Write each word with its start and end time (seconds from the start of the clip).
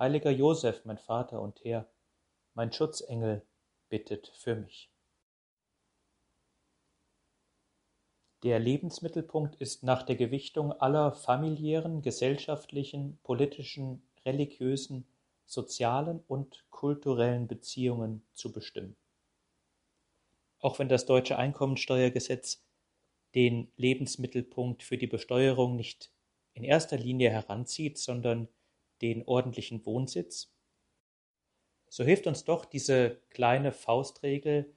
Heiliger 0.00 0.30
Josef, 0.30 0.86
mein 0.86 0.96
Vater 0.96 1.42
und 1.42 1.62
Herr, 1.62 1.86
mein 2.54 2.72
Schutzengel, 2.72 3.46
bittet 3.90 4.28
für 4.28 4.56
mich. 4.56 4.90
Der 8.42 8.58
Lebensmittelpunkt 8.58 9.56
ist 9.56 9.82
nach 9.82 10.02
der 10.02 10.16
Gewichtung 10.16 10.72
aller 10.72 11.12
familiären, 11.12 12.00
gesellschaftlichen, 12.00 13.18
politischen, 13.24 14.02
religiösen, 14.24 15.06
sozialen 15.44 16.24
und 16.26 16.64
kulturellen 16.70 17.46
Beziehungen 17.46 18.24
zu 18.32 18.52
bestimmen. 18.52 18.96
Auch 20.60 20.78
wenn 20.78 20.88
das 20.88 21.04
deutsche 21.04 21.36
Einkommensteuergesetz 21.36 22.64
den 23.34 23.70
Lebensmittelpunkt 23.76 24.82
für 24.82 24.96
die 24.96 25.06
Besteuerung 25.06 25.76
nicht 25.76 26.10
in 26.54 26.64
erster 26.64 26.96
Linie 26.96 27.28
heranzieht, 27.28 27.98
sondern 27.98 28.48
den 29.02 29.26
ordentlichen 29.26 29.84
Wohnsitz, 29.86 30.52
so 31.88 32.04
hilft 32.04 32.26
uns 32.26 32.44
doch 32.44 32.64
diese 32.64 33.20
kleine 33.30 33.72
Faustregel 33.72 34.72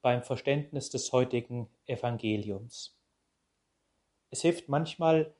beim 0.00 0.22
Verständnis 0.24 0.90
des 0.90 1.12
heutigen 1.12 1.68
Evangeliums. 1.86 2.98
Es 4.30 4.42
hilft 4.42 4.68
manchmal, 4.68 5.34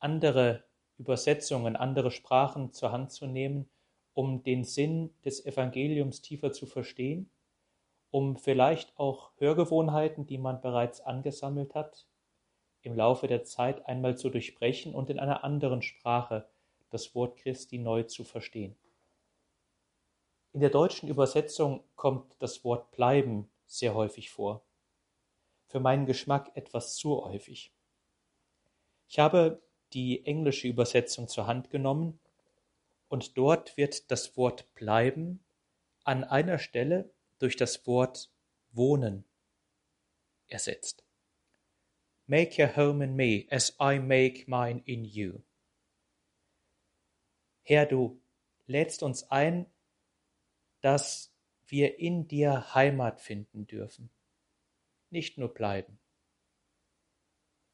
andere 0.00 0.64
Übersetzungen, 0.96 1.76
andere 1.76 2.10
Sprachen 2.10 2.72
zur 2.72 2.90
Hand 2.90 3.12
zu 3.12 3.26
nehmen, 3.26 3.70
um 4.14 4.42
den 4.42 4.64
Sinn 4.64 5.14
des 5.24 5.46
Evangeliums 5.46 6.22
tiefer 6.22 6.50
zu 6.50 6.66
verstehen, 6.66 7.30
um 8.10 8.36
vielleicht 8.36 8.98
auch 8.98 9.30
Hörgewohnheiten, 9.38 10.26
die 10.26 10.38
man 10.38 10.60
bereits 10.60 11.00
angesammelt 11.00 11.76
hat, 11.76 12.08
im 12.82 12.96
Laufe 12.96 13.28
der 13.28 13.44
Zeit 13.44 13.86
einmal 13.86 14.16
zu 14.18 14.28
durchbrechen 14.28 14.94
und 14.94 15.08
in 15.10 15.20
einer 15.20 15.44
anderen 15.44 15.82
Sprache 15.82 16.48
das 16.90 17.14
Wort 17.14 17.36
Christi 17.38 17.78
neu 17.78 18.04
zu 18.04 18.24
verstehen. 18.24 18.76
In 20.52 20.60
der 20.60 20.70
deutschen 20.70 21.08
Übersetzung 21.08 21.84
kommt 21.94 22.34
das 22.40 22.64
Wort 22.64 22.90
bleiben 22.90 23.50
sehr 23.66 23.94
häufig 23.94 24.30
vor. 24.30 24.64
Für 25.66 25.80
meinen 25.80 26.06
Geschmack 26.06 26.50
etwas 26.54 26.96
zu 26.96 27.24
häufig. 27.24 27.72
Ich 29.08 29.18
habe 29.18 29.62
die 29.92 30.24
englische 30.24 30.68
Übersetzung 30.68 31.28
zur 31.28 31.46
Hand 31.46 31.70
genommen 31.70 32.18
und 33.08 33.36
dort 33.36 33.76
wird 33.76 34.10
das 34.10 34.36
Wort 34.36 34.74
bleiben 34.74 35.44
an 36.04 36.24
einer 36.24 36.58
Stelle 36.58 37.12
durch 37.38 37.56
das 37.56 37.86
Wort 37.86 38.30
wohnen 38.70 39.24
ersetzt. 40.46 41.04
Make 42.26 42.58
your 42.58 42.76
home 42.76 43.02
in 43.02 43.16
me 43.16 43.46
as 43.50 43.74
I 43.80 43.98
make 43.98 44.44
mine 44.46 44.82
in 44.84 45.04
you. 45.04 45.40
Herr, 47.68 47.84
du 47.84 48.18
lädst 48.66 49.02
uns 49.02 49.24
ein, 49.24 49.66
dass 50.80 51.36
wir 51.66 51.98
in 51.98 52.26
dir 52.26 52.74
Heimat 52.74 53.20
finden 53.20 53.66
dürfen, 53.66 54.08
nicht 55.10 55.36
nur 55.36 55.52
bleiben, 55.52 55.98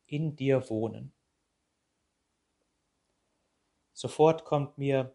in 0.07 0.35
dir 0.35 0.69
wohnen. 0.69 1.13
Sofort 3.93 4.45
kommt 4.45 4.79
mir 4.79 5.15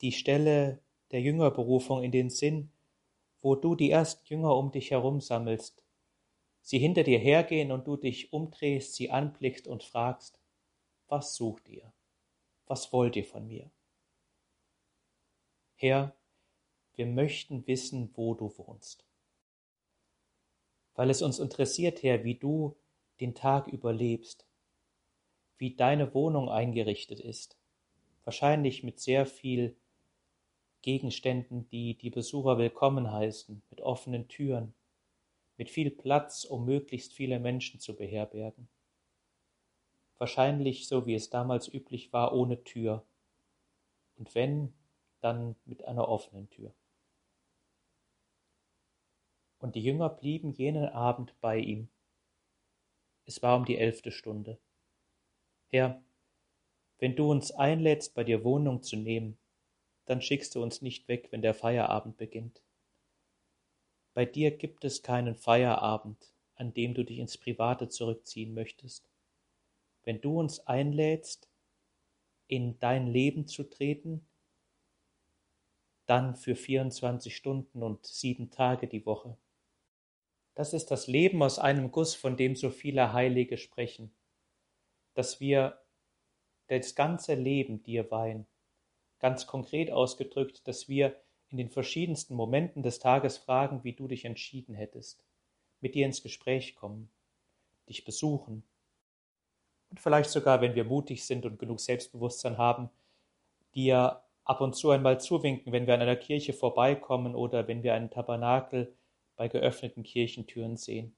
die 0.00 0.10
Stelle 0.10 0.82
der 1.12 1.20
Jüngerberufung 1.20 2.02
in 2.02 2.10
den 2.10 2.28
Sinn, 2.28 2.72
wo 3.40 3.54
du 3.54 3.76
die 3.76 3.92
ersten 3.92 4.26
Jünger 4.26 4.56
um 4.56 4.72
dich 4.72 4.90
herum 4.90 5.20
sammelst, 5.20 5.84
sie 6.60 6.80
hinter 6.80 7.04
dir 7.04 7.20
hergehen 7.20 7.70
und 7.70 7.86
du 7.86 7.96
dich 7.96 8.32
umdrehst, 8.32 8.96
sie 8.96 9.12
anblickst 9.12 9.68
und 9.68 9.84
fragst, 9.84 10.40
was 11.06 11.36
sucht 11.36 11.68
ihr? 11.68 11.92
Was 12.70 12.92
wollt 12.92 13.16
ihr 13.16 13.24
von 13.24 13.48
mir? 13.48 13.68
Herr, 15.74 16.16
wir 16.94 17.06
möchten 17.06 17.66
wissen, 17.66 18.10
wo 18.14 18.34
du 18.34 18.56
wohnst. 18.58 19.04
Weil 20.94 21.10
es 21.10 21.20
uns 21.20 21.40
interessiert, 21.40 22.04
Herr, 22.04 22.22
wie 22.22 22.36
du 22.36 22.76
den 23.18 23.34
Tag 23.34 23.66
überlebst, 23.66 24.46
wie 25.58 25.74
deine 25.74 26.14
Wohnung 26.14 26.48
eingerichtet 26.48 27.18
ist, 27.18 27.58
wahrscheinlich 28.22 28.84
mit 28.84 29.00
sehr 29.00 29.26
viel 29.26 29.76
Gegenständen, 30.82 31.68
die 31.70 31.98
die 31.98 32.10
Besucher 32.10 32.56
willkommen 32.56 33.10
heißen, 33.10 33.62
mit 33.70 33.80
offenen 33.80 34.28
Türen, 34.28 34.74
mit 35.56 35.70
viel 35.70 35.90
Platz, 35.90 36.44
um 36.44 36.66
möglichst 36.66 37.14
viele 37.14 37.40
Menschen 37.40 37.80
zu 37.80 37.96
beherbergen 37.96 38.68
wahrscheinlich 40.20 40.86
so 40.86 41.06
wie 41.06 41.14
es 41.14 41.30
damals 41.30 41.66
üblich 41.66 42.12
war, 42.12 42.34
ohne 42.34 42.62
Tür, 42.62 43.04
und 44.18 44.34
wenn, 44.34 44.74
dann 45.20 45.56
mit 45.64 45.84
einer 45.84 46.08
offenen 46.08 46.48
Tür. 46.50 46.74
Und 49.58 49.74
die 49.74 49.82
Jünger 49.82 50.10
blieben 50.10 50.52
jenen 50.52 50.88
Abend 50.90 51.34
bei 51.40 51.56
ihm. 51.58 51.88
Es 53.24 53.42
war 53.42 53.56
um 53.56 53.64
die 53.64 53.78
elfte 53.78 54.12
Stunde. 54.12 54.58
Herr, 55.70 56.02
wenn 56.98 57.16
du 57.16 57.30
uns 57.30 57.50
einlädst, 57.50 58.14
bei 58.14 58.24
dir 58.24 58.44
Wohnung 58.44 58.82
zu 58.82 58.96
nehmen, 58.96 59.38
dann 60.04 60.20
schickst 60.20 60.54
du 60.54 60.62
uns 60.62 60.82
nicht 60.82 61.08
weg, 61.08 61.28
wenn 61.30 61.40
der 61.40 61.54
Feierabend 61.54 62.18
beginnt. 62.18 62.62
Bei 64.12 64.26
dir 64.26 64.50
gibt 64.50 64.84
es 64.84 65.02
keinen 65.02 65.34
Feierabend, 65.34 66.34
an 66.56 66.74
dem 66.74 66.92
du 66.92 67.04
dich 67.04 67.20
ins 67.20 67.38
Private 67.38 67.88
zurückziehen 67.88 68.52
möchtest 68.52 69.09
wenn 70.04 70.20
du 70.20 70.38
uns 70.38 70.66
einlädst, 70.66 71.48
in 72.46 72.78
dein 72.80 73.06
Leben 73.06 73.46
zu 73.46 73.64
treten, 73.64 74.26
dann 76.06 76.34
für 76.34 76.56
24 76.56 77.36
Stunden 77.36 77.82
und 77.82 78.04
sieben 78.04 78.50
Tage 78.50 78.88
die 78.88 79.06
Woche. 79.06 79.36
Das 80.54 80.74
ist 80.74 80.90
das 80.90 81.06
Leben 81.06 81.42
aus 81.42 81.58
einem 81.58 81.92
Guss, 81.92 82.14
von 82.14 82.36
dem 82.36 82.56
so 82.56 82.70
viele 82.70 83.12
Heilige 83.12 83.56
sprechen, 83.56 84.12
dass 85.14 85.40
wir 85.40 85.80
das 86.66 86.94
ganze 86.94 87.34
Leben 87.34 87.82
dir 87.82 88.10
weihen, 88.10 88.46
ganz 89.20 89.46
konkret 89.46 89.90
ausgedrückt, 89.90 90.66
dass 90.66 90.88
wir 90.88 91.22
in 91.48 91.58
den 91.58 91.70
verschiedensten 91.70 92.34
Momenten 92.34 92.82
des 92.82 92.98
Tages 92.98 93.38
fragen, 93.38 93.84
wie 93.84 93.92
du 93.92 94.08
dich 94.08 94.24
entschieden 94.24 94.74
hättest, 94.74 95.24
mit 95.80 95.94
dir 95.94 96.06
ins 96.06 96.22
Gespräch 96.22 96.74
kommen, 96.74 97.10
dich 97.88 98.04
besuchen, 98.04 98.62
und 99.90 100.00
vielleicht 100.00 100.30
sogar, 100.30 100.60
wenn 100.60 100.74
wir 100.74 100.84
mutig 100.84 101.24
sind 101.24 101.44
und 101.44 101.58
genug 101.58 101.80
Selbstbewusstsein 101.80 102.58
haben, 102.58 102.90
dir 103.74 104.22
ab 104.44 104.60
und 104.60 104.74
zu 104.74 104.90
einmal 104.90 105.20
zuwinken, 105.20 105.72
wenn 105.72 105.86
wir 105.86 105.94
an 105.94 106.00
einer 106.00 106.16
Kirche 106.16 106.52
vorbeikommen 106.52 107.34
oder 107.34 107.68
wenn 107.68 107.82
wir 107.82 107.94
einen 107.94 108.10
Tabernakel 108.10 108.94
bei 109.36 109.48
geöffneten 109.48 110.02
Kirchentüren 110.02 110.76
sehen. 110.76 111.14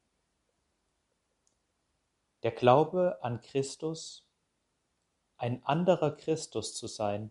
Der 2.43 2.51
Glaube 2.51 3.19
an 3.23 3.41
Christus, 3.41 4.27
ein 5.37 5.65
anderer 5.65 6.13
Christus 6.13 6.75
zu 6.75 6.87
sein, 6.87 7.31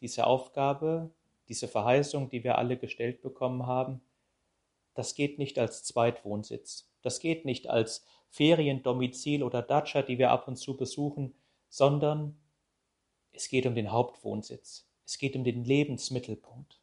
diese 0.00 0.26
Aufgabe, 0.26 1.10
diese 1.48 1.68
Verheißung, 1.68 2.28
die 2.28 2.44
wir 2.44 2.58
alle 2.58 2.76
gestellt 2.76 3.20
bekommen 3.22 3.66
haben, 3.66 4.00
das 4.94 5.14
geht 5.14 5.38
nicht 5.38 5.58
als 5.58 5.84
Zweitwohnsitz, 5.84 6.88
das 7.02 7.20
geht 7.20 7.44
nicht 7.44 7.68
als 7.68 8.04
Feriendomizil 8.30 9.42
oder 9.42 9.62
Datscha, 9.62 10.02
die 10.02 10.18
wir 10.18 10.30
ab 10.30 10.48
und 10.48 10.56
zu 10.56 10.76
besuchen, 10.76 11.34
sondern 11.68 12.38
es 13.32 13.48
geht 13.48 13.66
um 13.66 13.74
den 13.74 13.90
Hauptwohnsitz. 13.90 14.86
Es 15.04 15.18
geht 15.18 15.36
um 15.36 15.44
den 15.44 15.64
Lebensmittelpunkt. 15.64 16.80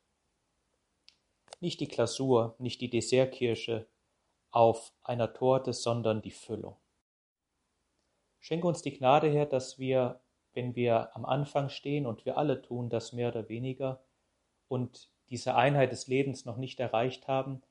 Nicht 1.59 1.79
die 1.79 1.87
Glasur, 1.87 2.55
nicht 2.59 2.81
die 2.81 2.89
Dessertkirsche 2.89 3.87
auf 4.51 4.93
einer 5.03 5.33
Torte, 5.33 5.73
sondern 5.73 6.21
die 6.21 6.31
Füllung. 6.31 6.77
Schenke 8.39 8.67
uns 8.67 8.81
die 8.81 8.97
Gnade, 8.97 9.29
Herr, 9.31 9.45
dass 9.45 9.77
wir, 9.77 10.21
wenn 10.53 10.75
wir 10.75 11.15
am 11.15 11.25
Anfang 11.25 11.69
stehen, 11.69 12.05
und 12.05 12.25
wir 12.25 12.37
alle 12.37 12.61
tun 12.61 12.89
das 12.89 13.13
mehr 13.13 13.29
oder 13.29 13.49
weniger, 13.49 14.03
und 14.67 15.11
diese 15.29 15.55
Einheit 15.55 15.91
des 15.91 16.07
Lebens 16.07 16.45
noch 16.45 16.57
nicht 16.57 16.79
erreicht 16.79 17.27
haben, 17.27 17.61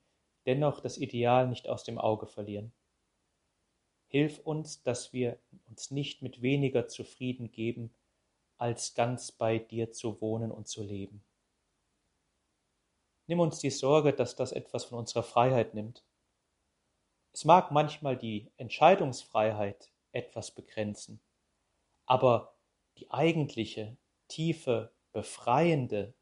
dennoch 0.48 0.80
das 0.80 0.96
Ideal 0.96 1.46
nicht 1.46 1.68
aus 1.68 1.84
dem 1.84 1.98
Auge 1.98 2.26
verlieren. 2.26 2.72
Hilf 4.06 4.38
uns, 4.38 4.82
dass 4.82 5.12
wir 5.12 5.38
uns 5.68 5.90
nicht 5.90 6.22
mit 6.22 6.40
weniger 6.40 6.88
zufrieden 6.88 7.52
geben, 7.52 7.94
als 8.56 8.94
ganz 8.94 9.30
bei 9.30 9.58
dir 9.58 9.92
zu 9.92 10.22
wohnen 10.22 10.50
und 10.50 10.66
zu 10.66 10.82
leben. 10.82 11.22
Nimm 13.26 13.40
uns 13.40 13.58
die 13.58 13.68
Sorge, 13.68 14.14
dass 14.14 14.36
das 14.36 14.52
etwas 14.52 14.86
von 14.86 14.98
unserer 14.98 15.22
Freiheit 15.22 15.74
nimmt. 15.74 16.02
Es 17.32 17.44
mag 17.44 17.70
manchmal 17.70 18.16
die 18.16 18.50
Entscheidungsfreiheit 18.56 19.92
etwas 20.12 20.50
begrenzen, 20.50 21.20
aber 22.06 22.56
die 22.96 23.10
eigentliche, 23.10 23.98
tiefe, 24.28 24.94
befreiende 25.12 26.14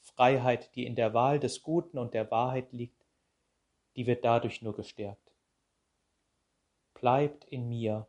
Freiheit, 0.00 0.74
die 0.74 0.86
in 0.86 0.96
der 0.96 1.12
Wahl 1.12 1.38
des 1.38 1.62
Guten 1.62 1.98
und 1.98 2.14
der 2.14 2.30
Wahrheit 2.30 2.72
liegt, 2.72 3.09
die 3.96 4.06
wird 4.06 4.24
dadurch 4.24 4.62
nur 4.62 4.74
gestärkt. 4.74 5.32
Bleibt 6.94 7.44
in 7.44 7.68
mir, 7.68 8.06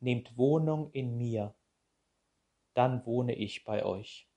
nehmt 0.00 0.36
Wohnung 0.36 0.90
in 0.92 1.16
mir, 1.16 1.54
dann 2.74 3.04
wohne 3.06 3.34
ich 3.34 3.64
bei 3.64 3.84
euch. 3.84 4.28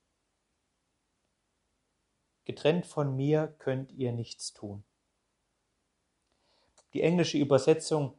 Getrennt 2.44 2.86
von 2.86 3.14
mir 3.14 3.54
könnt 3.58 3.92
ihr 3.92 4.12
nichts 4.12 4.52
tun. 4.52 4.82
Die 6.92 7.02
englische 7.02 7.38
Übersetzung 7.38 8.18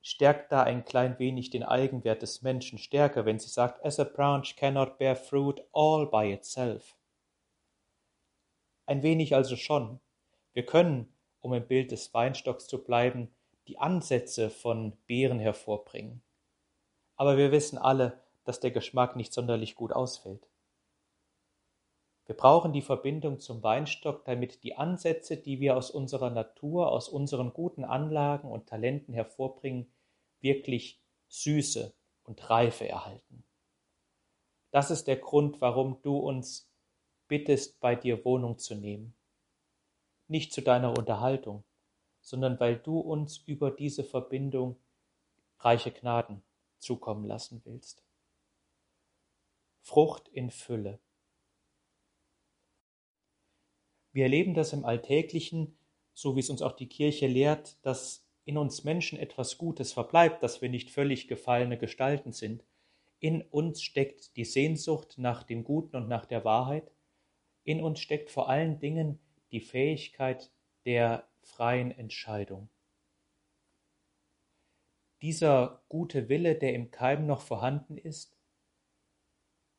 stärkt 0.00 0.52
da 0.52 0.62
ein 0.62 0.84
klein 0.84 1.18
wenig 1.18 1.50
den 1.50 1.64
Eigenwert 1.64 2.22
des 2.22 2.42
Menschen 2.42 2.78
stärker, 2.78 3.26
wenn 3.26 3.38
sie 3.38 3.48
sagt, 3.48 3.84
as 3.84 3.98
a 3.98 4.04
branch 4.04 4.56
cannot 4.56 4.96
bear 4.98 5.16
fruit 5.16 5.60
all 5.72 6.06
by 6.06 6.32
itself. 6.32 6.94
Ein 8.86 9.02
wenig 9.02 9.34
also 9.34 9.56
schon. 9.56 10.00
Wir 10.58 10.66
können, 10.66 11.06
um 11.38 11.54
im 11.54 11.68
Bild 11.68 11.92
des 11.92 12.12
Weinstocks 12.12 12.66
zu 12.66 12.82
bleiben, 12.82 13.32
die 13.68 13.78
Ansätze 13.78 14.50
von 14.50 14.96
Beeren 15.06 15.38
hervorbringen. 15.38 16.20
Aber 17.14 17.36
wir 17.36 17.52
wissen 17.52 17.78
alle, 17.78 18.20
dass 18.42 18.58
der 18.58 18.72
Geschmack 18.72 19.14
nicht 19.14 19.32
sonderlich 19.32 19.76
gut 19.76 19.92
ausfällt. 19.92 20.48
Wir 22.26 22.36
brauchen 22.36 22.72
die 22.72 22.82
Verbindung 22.82 23.38
zum 23.38 23.62
Weinstock, 23.62 24.24
damit 24.24 24.64
die 24.64 24.74
Ansätze, 24.74 25.36
die 25.36 25.60
wir 25.60 25.76
aus 25.76 25.92
unserer 25.92 26.30
Natur, 26.30 26.90
aus 26.90 27.08
unseren 27.08 27.52
guten 27.52 27.84
Anlagen 27.84 28.50
und 28.50 28.66
Talenten 28.66 29.14
hervorbringen, 29.14 29.86
wirklich 30.40 31.00
Süße 31.28 31.94
und 32.24 32.50
Reife 32.50 32.88
erhalten. 32.88 33.44
Das 34.72 34.90
ist 34.90 35.06
der 35.06 35.18
Grund, 35.18 35.60
warum 35.60 36.02
du 36.02 36.16
uns 36.16 36.68
bittest, 37.28 37.78
bei 37.78 37.94
dir 37.94 38.24
Wohnung 38.24 38.58
zu 38.58 38.74
nehmen. 38.74 39.14
Nicht 40.28 40.52
zu 40.52 40.62
deiner 40.62 40.96
Unterhaltung, 40.96 41.64
sondern 42.20 42.60
weil 42.60 42.76
du 42.76 43.00
uns 43.00 43.38
über 43.38 43.70
diese 43.70 44.04
Verbindung 44.04 44.76
reiche 45.58 45.90
Gnaden 45.90 46.42
zukommen 46.78 47.24
lassen 47.24 47.62
willst. 47.64 48.04
Frucht 49.80 50.28
in 50.28 50.50
Fülle. 50.50 51.00
Wir 54.12 54.24
erleben 54.24 54.54
das 54.54 54.72
im 54.72 54.84
Alltäglichen, 54.84 55.78
so 56.12 56.36
wie 56.36 56.40
es 56.40 56.50
uns 56.50 56.62
auch 56.62 56.72
die 56.72 56.88
Kirche 56.88 57.26
lehrt, 57.26 57.76
dass 57.84 58.26
in 58.44 58.58
uns 58.58 58.84
Menschen 58.84 59.18
etwas 59.18 59.58
Gutes 59.58 59.92
verbleibt, 59.92 60.42
dass 60.42 60.62
wir 60.62 60.68
nicht 60.68 60.90
völlig 60.90 61.28
gefallene 61.28 61.78
Gestalten 61.78 62.32
sind. 62.32 62.64
In 63.20 63.42
uns 63.42 63.82
steckt 63.82 64.36
die 64.36 64.44
Sehnsucht 64.44 65.18
nach 65.18 65.42
dem 65.42 65.64
Guten 65.64 65.96
und 65.96 66.08
nach 66.08 66.24
der 66.24 66.44
Wahrheit. 66.44 66.90
In 67.64 67.82
uns 67.82 68.00
steckt 68.00 68.30
vor 68.30 68.48
allen 68.48 68.80
Dingen 68.80 69.18
die 69.52 69.60
Fähigkeit 69.60 70.50
der 70.84 71.28
freien 71.42 71.90
Entscheidung. 71.90 72.68
Dieser 75.22 75.82
gute 75.88 76.28
Wille, 76.28 76.54
der 76.54 76.74
im 76.74 76.90
Keim 76.90 77.26
noch 77.26 77.40
vorhanden 77.40 77.98
ist, 77.98 78.36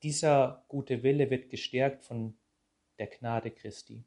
dieser 0.04 0.64
gute 0.68 1.04
Wille 1.04 1.30
wird 1.30 1.50
gestärkt 1.50 2.04
von 2.04 2.38
der 2.98 3.08
Gnade 3.08 3.52
Christi. 3.52 4.04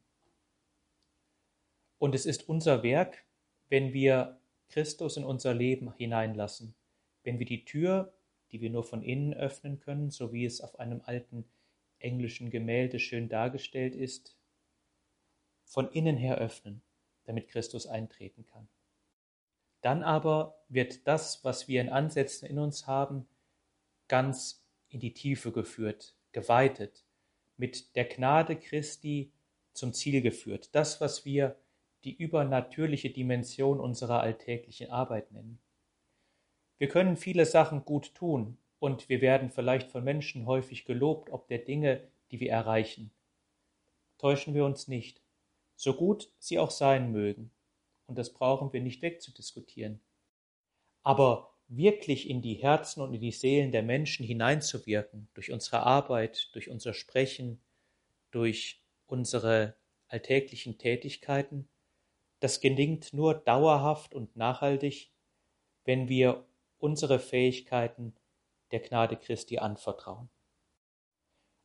Und 1.97 2.15
es 2.15 2.25
ist 2.25 2.49
unser 2.49 2.83
Werk, 2.83 3.25
wenn 3.69 3.93
wir 3.93 4.39
Christus 4.69 5.17
in 5.17 5.23
unser 5.23 5.53
Leben 5.53 5.93
hineinlassen, 5.95 6.75
wenn 7.23 7.39
wir 7.39 7.45
die 7.45 7.65
Tür, 7.65 8.13
die 8.51 8.61
wir 8.61 8.69
nur 8.69 8.83
von 8.83 9.01
innen 9.01 9.33
öffnen 9.33 9.79
können, 9.79 10.11
so 10.11 10.33
wie 10.33 10.45
es 10.45 10.61
auf 10.61 10.79
einem 10.79 11.01
alten 11.05 11.45
englischen 11.99 12.49
Gemälde 12.49 12.99
schön 12.99 13.29
dargestellt 13.29 13.95
ist, 13.95 14.35
von 15.65 15.89
innen 15.91 16.17
her 16.17 16.37
öffnen, 16.37 16.81
damit 17.25 17.47
Christus 17.47 17.87
eintreten 17.87 18.45
kann. 18.45 18.67
Dann 19.81 20.03
aber 20.03 20.63
wird 20.69 21.07
das, 21.07 21.43
was 21.43 21.67
wir 21.67 21.81
in 21.81 21.89
Ansätzen 21.89 22.47
in 22.47 22.59
uns 22.59 22.87
haben, 22.87 23.27
ganz 24.07 24.65
in 24.89 24.99
die 24.99 25.13
Tiefe 25.13 25.51
geführt, 25.51 26.15
geweitet, 26.31 27.05
mit 27.57 27.95
der 27.95 28.05
Gnade 28.05 28.55
Christi 28.55 29.31
zum 29.73 29.93
Ziel 29.93 30.21
geführt. 30.21 30.69
Das, 30.73 31.01
was 31.01 31.25
wir 31.25 31.57
die 32.03 32.15
übernatürliche 32.15 33.09
Dimension 33.09 33.79
unserer 33.79 34.19
alltäglichen 34.21 34.91
Arbeit 34.91 35.31
nennen. 35.31 35.59
Wir 36.77 36.89
können 36.89 37.15
viele 37.15 37.45
Sachen 37.45 37.85
gut 37.85 38.13
tun 38.13 38.57
und 38.79 39.07
wir 39.07 39.21
werden 39.21 39.49
vielleicht 39.49 39.89
von 39.89 40.03
Menschen 40.03 40.45
häufig 40.45 40.85
gelobt, 40.85 41.29
ob 41.29 41.47
der 41.47 41.59
Dinge, 41.59 42.03
die 42.31 42.39
wir 42.39 42.51
erreichen. 42.51 43.11
Täuschen 44.17 44.53
wir 44.53 44.65
uns 44.65 44.87
nicht, 44.87 45.22
so 45.83 45.93
gut 45.93 46.31
sie 46.39 46.59
auch 46.59 46.71
sein 46.71 47.11
mögen, 47.11 47.51
und 48.07 48.17
das 48.17 48.33
brauchen 48.33 48.71
wir 48.73 48.81
nicht 48.81 49.01
wegzudiskutieren. 49.01 50.01
Aber 51.03 51.53
wirklich 51.67 52.29
in 52.29 52.41
die 52.41 52.55
Herzen 52.55 53.01
und 53.01 53.13
in 53.13 53.21
die 53.21 53.31
Seelen 53.31 53.71
der 53.71 53.83
Menschen 53.83 54.25
hineinzuwirken, 54.25 55.27
durch 55.33 55.51
unsere 55.51 55.83
Arbeit, 55.83 56.49
durch 56.53 56.69
unser 56.69 56.93
Sprechen, 56.93 57.61
durch 58.31 58.81
unsere 59.07 59.75
alltäglichen 60.07 60.77
Tätigkeiten, 60.77 61.67
das 62.39 62.61
gelingt 62.61 63.13
nur 63.13 63.33
dauerhaft 63.33 64.13
und 64.13 64.35
nachhaltig, 64.35 65.11
wenn 65.85 66.07
wir 66.07 66.45
unsere 66.77 67.19
Fähigkeiten 67.19 68.15
der 68.71 68.79
Gnade 68.79 69.17
Christi 69.17 69.57
anvertrauen. 69.57 70.29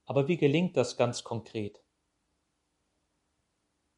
Aber 0.07 0.27
wie 0.27 0.37
gelingt 0.37 0.77
das 0.77 0.97
ganz 0.97 1.23
konkret? 1.23 1.83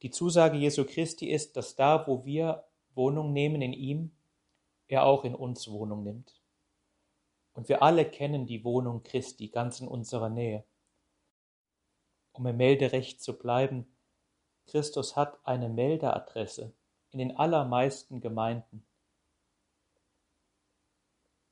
Die 0.02 0.11
Zusage 0.11 0.57
Jesu 0.57 0.85
Christi 0.85 1.30
ist, 1.30 1.57
dass 1.57 1.76
da, 1.76 2.07
wo 2.07 2.25
wir 2.25 2.64
Wohnung 2.95 3.33
nehmen 3.33 3.61
in 3.61 3.73
ihm, 3.73 4.12
er 4.88 5.04
auch 5.04 5.25
in 5.25 5.35
uns 5.35 5.71
Wohnung 5.71 6.02
nimmt. 6.02 6.40
Und 7.52 7.69
wir 7.69 7.83
alle 7.83 8.04
kennen 8.04 8.47
die 8.47 8.64
Wohnung 8.64 9.02
Christi 9.02 9.49
ganz 9.49 9.80
in 9.80 9.88
unserer 9.88 10.30
Nähe. 10.30 10.64
Um 12.33 12.47
im 12.47 12.57
Melderecht 12.57 13.23
zu 13.23 13.38
bleiben, 13.38 13.87
Christus 14.66 15.16
hat 15.16 15.38
eine 15.45 15.69
Meldeadresse 15.69 16.73
in 17.11 17.19
den 17.19 17.37
allermeisten 17.37 18.21
Gemeinden. 18.21 18.87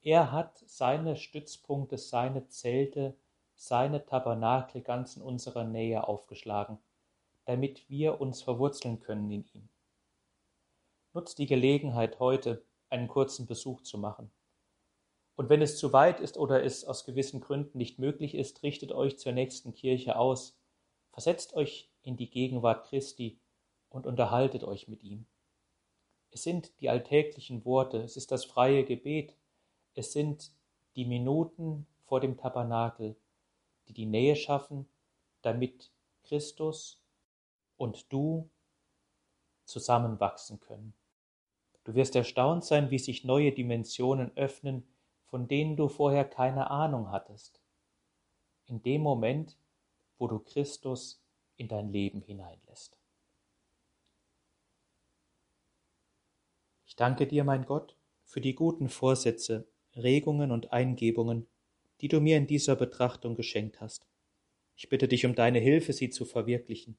Er 0.03 0.33
hat 0.33 0.57
seine 0.67 1.17
Stützpunkte, 1.17 1.99
seine 1.99 2.49
Zelte, 2.49 3.17
seine 3.55 4.07
Tabernakel 4.07 4.83
ganz 4.83 5.17
in 5.17 5.23
unserer 5.23 5.65
Nähe 5.65 6.07
aufgeschlagen, 6.07 6.79
damit 7.49 7.89
wir 7.89 8.21
uns 8.21 8.43
verwurzeln 8.43 9.01
können 9.01 9.31
in 9.31 9.43
ihm. 9.55 9.71
Nutzt 11.15 11.39
die 11.39 11.47
Gelegenheit 11.47 12.21
heute, 12.21 12.63
einen 12.91 13.09
kurzen 13.09 13.47
Besuch 13.47 13.81
zu 13.81 13.97
machen. 13.97 14.31
Und 15.35 15.49
wenn 15.49 15.63
es 15.63 15.79
zu 15.79 15.95
weit 15.95 16.21
ist 16.21 16.37
oder 16.37 16.63
es 16.63 16.85
aus 16.85 17.07
gewissen 17.07 17.41
Gründen 17.41 17.79
nicht 17.79 17.99
möglich 17.99 18.35
ist, 18.35 18.63
richtet 18.63 18.93
euch 18.93 19.19
zur 19.19 19.33
nächsten 19.33 19.73
Kirche 19.73 20.19
aus, 20.19 20.59
versetzt 21.11 21.55
euch 21.55 21.91
in 22.03 22.19
die 22.19 22.29
Gegenwart 22.29 22.87
Christi 22.87 23.41
und 23.89 24.07
unterhaltet 24.07 24.63
euch 24.63 24.87
mit 24.87 25.03
ihm. 25.03 25.25
Es 26.31 26.43
sind 26.43 26.79
die 26.83 26.91
alltäglichen 26.91 27.65
Worte, 27.65 27.97
es 28.03 28.19
ist 28.19 28.31
das 28.31 28.45
freie 28.45 28.85
Gebet, 28.85 29.35
es 29.95 30.13
sind 30.13 30.53
die 30.97 31.07
Minuten 31.07 31.87
vor 32.05 32.21
dem 32.21 32.37
Tabernakel, 32.37 33.17
die 33.87 33.95
die 33.95 34.05
Nähe 34.05 34.37
schaffen, 34.37 34.87
damit 35.41 35.91
Christus 36.25 37.01
und 37.79 38.13
du 38.13 38.51
zusammenwachsen 39.65 40.61
können. 40.61 40.95
Du 41.85 41.95
wirst 41.95 42.15
erstaunt 42.17 42.65
sein, 42.65 42.91
wie 42.91 42.99
sich 42.99 43.25
neue 43.25 43.53
Dimensionen 43.53 44.37
öffnen, 44.37 44.87
von 45.25 45.49
denen 45.49 45.77
du 45.77 45.89
vorher 45.89 46.25
keine 46.27 46.71
Ahnung 46.71 47.11
hattest. 47.11 47.63
in 48.67 48.83
dem 48.83 49.03
Moment, 49.03 49.57
wo 50.19 50.27
du 50.29 50.39
Christus 50.39 51.23
in 51.57 51.69
dein 51.69 51.91
Leben 51.91 52.23
hineinlässt. 52.23 52.99
Ich 56.87 56.97
danke 56.97 57.27
dir, 57.27 57.45
mein 57.45 57.65
Gott, 57.67 57.97
für 58.25 58.41
die 58.41 58.55
guten 58.55 58.89
Vorsätze, 58.89 59.69
Regungen 59.97 60.51
und 60.51 60.73
Eingebungen, 60.73 61.47
die 62.01 62.09
du 62.09 62.21
mir 62.21 62.37
in 62.37 62.47
dieser 62.47 62.77
Betrachtung 62.77 63.37
geschenkt 63.37 63.81
hast. 63.81 64.07
Ich 64.77 64.89
bitte 64.89 65.09
dich 65.09 65.27
um 65.27 65.35
deine 65.35 65.59
Hilfe, 65.61 65.93
sie 65.93 66.11
zu 66.11 66.25
verwirklichen. 66.25 66.99